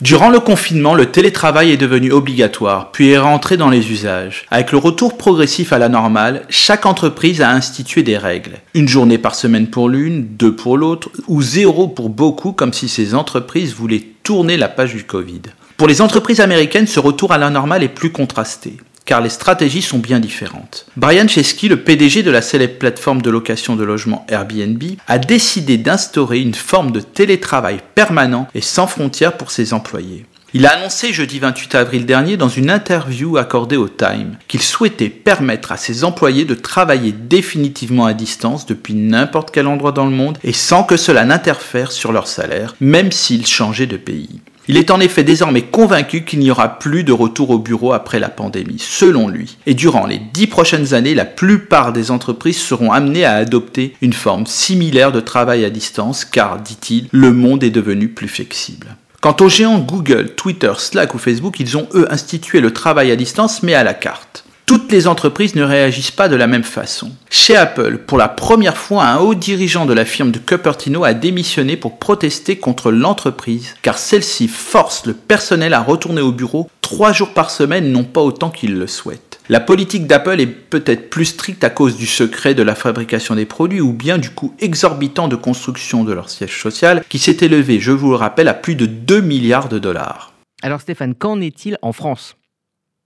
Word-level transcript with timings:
Durant 0.00 0.30
le 0.30 0.40
confinement, 0.40 0.94
le 0.94 1.10
télétravail 1.10 1.72
est 1.72 1.76
devenu 1.76 2.10
obligatoire, 2.10 2.90
puis 2.90 3.10
est 3.10 3.18
rentré 3.18 3.58
dans 3.58 3.68
les 3.68 3.92
usages. 3.92 4.46
Avec 4.50 4.72
le 4.72 4.78
retour 4.78 5.18
progressif 5.18 5.74
à 5.74 5.78
la 5.78 5.90
normale, 5.90 6.46
chaque 6.48 6.86
entreprise 6.86 7.42
a 7.42 7.50
institué 7.50 8.02
des 8.02 8.16
règles. 8.16 8.60
Une 8.72 8.88
journée 8.88 9.18
par 9.18 9.34
semaine 9.34 9.66
pour 9.66 9.90
l'une, 9.90 10.24
deux 10.24 10.56
pour 10.56 10.78
l'autre, 10.78 11.10
ou 11.28 11.42
zéro 11.42 11.86
pour 11.86 12.08
beaucoup, 12.08 12.52
comme 12.52 12.72
si 12.72 12.88
ces 12.88 13.14
entreprises 13.14 13.74
voulaient 13.74 14.06
tourner 14.22 14.56
la 14.56 14.68
page 14.68 14.94
du 14.94 15.04
Covid. 15.04 15.42
Pour 15.76 15.86
les 15.86 16.00
entreprises 16.00 16.40
américaines, 16.40 16.86
ce 16.86 17.00
retour 17.00 17.32
à 17.32 17.38
la 17.38 17.50
normale 17.50 17.82
est 17.82 17.88
plus 17.88 18.10
contrasté 18.10 18.78
car 19.10 19.20
les 19.20 19.28
stratégies 19.28 19.82
sont 19.82 19.98
bien 19.98 20.20
différentes. 20.20 20.86
Brian 20.96 21.26
Chesky, 21.26 21.68
le 21.68 21.82
PDG 21.82 22.22
de 22.22 22.30
la 22.30 22.42
célèbre 22.42 22.78
plateforme 22.78 23.22
de 23.22 23.28
location 23.28 23.74
de 23.74 23.82
logement 23.82 24.24
Airbnb, 24.28 24.80
a 25.08 25.18
décidé 25.18 25.78
d'instaurer 25.78 26.38
une 26.38 26.54
forme 26.54 26.92
de 26.92 27.00
télétravail 27.00 27.80
permanent 27.96 28.46
et 28.54 28.60
sans 28.60 28.86
frontières 28.86 29.36
pour 29.36 29.50
ses 29.50 29.72
employés. 29.74 30.26
Il 30.52 30.66
a 30.66 30.72
annoncé 30.72 31.12
jeudi 31.12 31.38
28 31.38 31.76
avril 31.76 32.06
dernier 32.06 32.36
dans 32.36 32.48
une 32.48 32.70
interview 32.70 33.36
accordée 33.36 33.76
au 33.76 33.88
Time 33.88 34.36
qu'il 34.48 34.62
souhaitait 34.62 35.08
permettre 35.08 35.70
à 35.70 35.76
ses 35.76 36.02
employés 36.02 36.44
de 36.44 36.56
travailler 36.56 37.12
définitivement 37.12 38.04
à 38.04 38.14
distance 38.14 38.66
depuis 38.66 38.94
n'importe 38.94 39.52
quel 39.52 39.68
endroit 39.68 39.92
dans 39.92 40.06
le 40.06 40.10
monde 40.10 40.38
et 40.42 40.52
sans 40.52 40.82
que 40.82 40.96
cela 40.96 41.24
n'interfère 41.24 41.92
sur 41.92 42.10
leur 42.10 42.26
salaire, 42.26 42.74
même 42.80 43.12
s'ils 43.12 43.46
changeaient 43.46 43.86
de 43.86 43.96
pays. 43.96 44.40
Il 44.66 44.76
est 44.76 44.90
en 44.90 44.98
effet 44.98 45.22
désormais 45.22 45.62
convaincu 45.62 46.24
qu'il 46.24 46.40
n'y 46.40 46.50
aura 46.50 46.80
plus 46.80 47.04
de 47.04 47.12
retour 47.12 47.50
au 47.50 47.60
bureau 47.60 47.92
après 47.92 48.18
la 48.18 48.28
pandémie, 48.28 48.80
selon 48.80 49.28
lui. 49.28 49.56
Et 49.66 49.74
durant 49.74 50.06
les 50.06 50.20
dix 50.32 50.48
prochaines 50.48 50.94
années, 50.94 51.14
la 51.14 51.24
plupart 51.24 51.92
des 51.92 52.10
entreprises 52.10 52.60
seront 52.60 52.90
amenées 52.90 53.24
à 53.24 53.34
adopter 53.34 53.94
une 54.00 54.12
forme 54.12 54.46
similaire 54.46 55.12
de 55.12 55.20
travail 55.20 55.64
à 55.64 55.70
distance, 55.70 56.24
car, 56.24 56.58
dit-il, 56.60 57.06
le 57.12 57.32
monde 57.32 57.62
est 57.62 57.70
devenu 57.70 58.08
plus 58.08 58.28
flexible. 58.28 58.96
Quant 59.20 59.36
aux 59.40 59.50
géants 59.50 59.80
Google, 59.80 60.30
Twitter, 60.34 60.72
Slack 60.78 61.14
ou 61.14 61.18
Facebook, 61.18 61.60
ils 61.60 61.76
ont 61.76 61.86
eux 61.92 62.10
institué 62.10 62.60
le 62.60 62.72
travail 62.72 63.10
à 63.10 63.16
distance 63.16 63.62
mais 63.62 63.74
à 63.74 63.84
la 63.84 63.92
carte. 63.92 64.44
Toutes 64.64 64.90
les 64.90 65.06
entreprises 65.06 65.54
ne 65.56 65.62
réagissent 65.62 66.10
pas 66.10 66.30
de 66.30 66.36
la 66.36 66.46
même 66.46 66.62
façon. 66.62 67.12
Chez 67.28 67.54
Apple, 67.54 67.98
pour 67.98 68.16
la 68.16 68.28
première 68.28 68.78
fois, 68.78 69.04
un 69.04 69.18
haut 69.18 69.34
dirigeant 69.34 69.84
de 69.84 69.92
la 69.92 70.06
firme 70.06 70.30
de 70.30 70.38
Cupertino 70.38 71.04
a 71.04 71.12
démissionné 71.12 71.76
pour 71.76 71.98
protester 71.98 72.56
contre 72.56 72.90
l'entreprise, 72.90 73.74
car 73.82 73.98
celle-ci 73.98 74.48
force 74.48 75.04
le 75.04 75.12
personnel 75.12 75.74
à 75.74 75.82
retourner 75.82 76.22
au 76.22 76.32
bureau 76.32 76.70
trois 76.80 77.12
jours 77.12 77.34
par 77.34 77.50
semaine, 77.50 77.92
non 77.92 78.04
pas 78.04 78.22
autant 78.22 78.48
qu'il 78.48 78.78
le 78.78 78.86
souhaite. 78.86 79.29
La 79.50 79.58
politique 79.58 80.06
d'Apple 80.06 80.38
est 80.38 80.46
peut-être 80.46 81.10
plus 81.10 81.24
stricte 81.24 81.64
à 81.64 81.70
cause 81.70 81.96
du 81.96 82.06
secret 82.06 82.54
de 82.54 82.62
la 82.62 82.76
fabrication 82.76 83.34
des 83.34 83.46
produits 83.46 83.80
ou 83.80 83.92
bien 83.92 84.16
du 84.16 84.30
coût 84.30 84.54
exorbitant 84.60 85.26
de 85.26 85.34
construction 85.34 86.04
de 86.04 86.12
leur 86.12 86.30
siège 86.30 86.62
social 86.62 87.02
qui 87.08 87.18
s'est 87.18 87.38
élevé, 87.40 87.80
je 87.80 87.90
vous 87.90 88.10
le 88.10 88.16
rappelle, 88.16 88.46
à 88.46 88.54
plus 88.54 88.76
de 88.76 88.86
2 88.86 89.20
milliards 89.20 89.68
de 89.68 89.80
dollars. 89.80 90.32
Alors 90.62 90.80
Stéphane, 90.80 91.16
qu'en 91.16 91.40
est-il 91.40 91.78
en 91.82 91.92
France? 91.92 92.36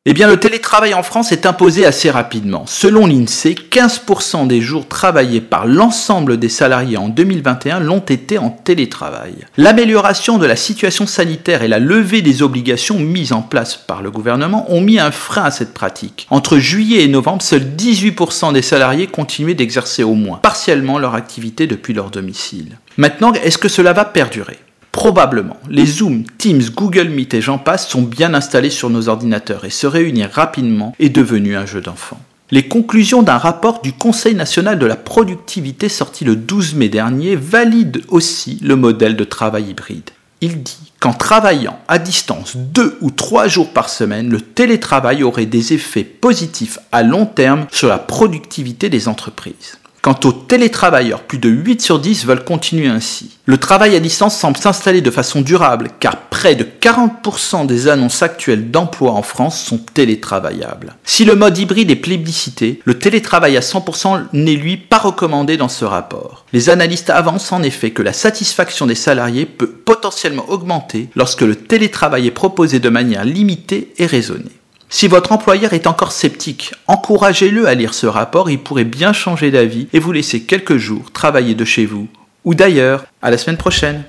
Eh 0.06 0.12
bien, 0.12 0.28
le 0.28 0.36
télétravail 0.36 0.92
en 0.92 1.02
France 1.02 1.32
est 1.32 1.46
imposé 1.46 1.86
assez 1.86 2.10
rapidement. 2.10 2.64
Selon 2.66 3.06
l'INSEE, 3.06 3.54
15% 3.70 4.46
des 4.46 4.60
jours 4.60 4.86
travaillés 4.86 5.40
par 5.40 5.66
l'ensemble 5.66 6.38
des 6.38 6.50
salariés 6.50 6.98
en 6.98 7.08
2021 7.08 7.80
l'ont 7.80 8.00
été 8.00 8.36
en 8.36 8.50
télétravail. 8.50 9.32
L'amélioration 9.56 10.36
de 10.36 10.44
la 10.44 10.56
situation 10.56 11.06
sanitaire 11.06 11.62
et 11.62 11.68
la 11.68 11.78
levée 11.78 12.20
des 12.20 12.42
obligations 12.42 12.98
mises 12.98 13.32
en 13.32 13.40
place 13.40 13.76
par 13.76 14.02
le 14.02 14.10
gouvernement 14.10 14.70
ont 14.70 14.82
mis 14.82 14.98
un 14.98 15.10
frein 15.10 15.44
à 15.44 15.50
cette 15.50 15.72
pratique. 15.72 16.26
Entre 16.28 16.58
juillet 16.58 17.04
et 17.04 17.08
novembre, 17.08 17.40
seuls 17.40 17.64
18% 17.74 18.52
des 18.52 18.60
salariés 18.60 19.06
continuaient 19.06 19.54
d'exercer 19.54 20.02
au 20.02 20.14
moins 20.14 20.36
partiellement 20.36 20.98
leur 20.98 21.14
activité 21.14 21.66
depuis 21.66 21.94
leur 21.94 22.10
domicile. 22.10 22.76
Maintenant, 22.98 23.32
est-ce 23.32 23.56
que 23.56 23.68
cela 23.68 23.94
va 23.94 24.04
perdurer? 24.04 24.58
Probablement. 25.04 25.58
Les 25.68 25.84
Zoom, 25.84 26.24
Teams, 26.38 26.62
Google 26.74 27.10
Meet 27.10 27.34
et 27.34 27.42
j'en 27.42 27.58
passe 27.58 27.86
sont 27.86 28.00
bien 28.00 28.32
installés 28.32 28.70
sur 28.70 28.88
nos 28.88 29.10
ordinateurs 29.10 29.66
et 29.66 29.70
se 29.70 29.86
réunir 29.86 30.30
rapidement 30.32 30.94
est 30.98 31.10
devenu 31.10 31.56
un 31.56 31.66
jeu 31.66 31.82
d'enfant. 31.82 32.18
Les 32.50 32.68
conclusions 32.68 33.22
d'un 33.22 33.36
rapport 33.36 33.82
du 33.82 33.92
Conseil 33.92 34.34
national 34.34 34.78
de 34.78 34.86
la 34.86 34.96
productivité 34.96 35.90
sorti 35.90 36.24
le 36.24 36.36
12 36.36 36.76
mai 36.76 36.88
dernier 36.88 37.36
valident 37.36 38.00
aussi 38.08 38.58
le 38.62 38.76
modèle 38.76 39.14
de 39.14 39.24
travail 39.24 39.68
hybride. 39.68 40.08
Il 40.40 40.62
dit 40.62 40.92
qu'en 41.00 41.12
travaillant 41.12 41.78
à 41.86 41.98
distance 41.98 42.56
deux 42.56 42.96
ou 43.02 43.10
trois 43.10 43.46
jours 43.46 43.74
par 43.74 43.90
semaine, 43.90 44.30
le 44.30 44.40
télétravail 44.40 45.22
aurait 45.22 45.44
des 45.44 45.74
effets 45.74 46.04
positifs 46.04 46.78
à 46.92 47.02
long 47.02 47.26
terme 47.26 47.66
sur 47.70 47.88
la 47.88 47.98
productivité 47.98 48.88
des 48.88 49.06
entreprises. 49.06 49.76
Quant 50.04 50.20
aux 50.24 50.32
télétravailleurs, 50.32 51.22
plus 51.22 51.38
de 51.38 51.48
8 51.48 51.80
sur 51.80 51.98
10 51.98 52.26
veulent 52.26 52.44
continuer 52.44 52.88
ainsi. 52.88 53.38
Le 53.46 53.56
travail 53.56 53.96
à 53.96 54.00
distance 54.00 54.36
semble 54.36 54.58
s'installer 54.58 55.00
de 55.00 55.10
façon 55.10 55.40
durable 55.40 55.88
car 55.98 56.28
près 56.28 56.54
de 56.54 56.66
40% 56.78 57.64
des 57.64 57.88
annonces 57.88 58.22
actuelles 58.22 58.70
d'emploi 58.70 59.12
en 59.12 59.22
France 59.22 59.58
sont 59.58 59.78
télétravaillables. 59.78 60.96
Si 61.04 61.24
le 61.24 61.36
mode 61.36 61.56
hybride 61.56 61.90
est 61.90 61.96
plébiscité, 61.96 62.82
le 62.84 62.98
télétravail 62.98 63.56
à 63.56 63.60
100% 63.60 64.26
n'est 64.34 64.56
lui 64.56 64.76
pas 64.76 64.98
recommandé 64.98 65.56
dans 65.56 65.70
ce 65.70 65.86
rapport. 65.86 66.44
Les 66.52 66.68
analystes 66.68 67.08
avancent 67.08 67.52
en 67.52 67.62
effet 67.62 67.92
que 67.92 68.02
la 68.02 68.12
satisfaction 68.12 68.84
des 68.84 68.94
salariés 68.94 69.46
peut 69.46 69.70
potentiellement 69.70 70.50
augmenter 70.50 71.08
lorsque 71.16 71.40
le 71.40 71.56
télétravail 71.56 72.26
est 72.26 72.30
proposé 72.30 72.78
de 72.78 72.90
manière 72.90 73.24
limitée 73.24 73.94
et 73.96 74.04
raisonnée. 74.04 74.52
Si 74.96 75.08
votre 75.08 75.32
employeur 75.32 75.72
est 75.72 75.88
encore 75.88 76.12
sceptique, 76.12 76.72
encouragez-le 76.86 77.66
à 77.66 77.74
lire 77.74 77.94
ce 77.94 78.06
rapport, 78.06 78.48
il 78.48 78.60
pourrait 78.60 78.84
bien 78.84 79.12
changer 79.12 79.50
d'avis 79.50 79.88
et 79.92 79.98
vous 79.98 80.12
laisser 80.12 80.42
quelques 80.42 80.76
jours 80.76 81.10
travailler 81.10 81.56
de 81.56 81.64
chez 81.64 81.84
vous 81.84 82.06
ou 82.44 82.54
d'ailleurs. 82.54 83.04
À 83.20 83.32
la 83.32 83.36
semaine 83.36 83.56
prochaine. 83.56 84.02